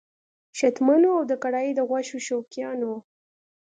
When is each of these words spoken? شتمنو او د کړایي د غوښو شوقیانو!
شتمنو 0.57 1.09
او 1.17 1.23
د 1.31 1.33
کړایي 1.43 1.71
د 1.75 1.79
غوښو 1.89 2.17
شوقیانو! 2.27 2.93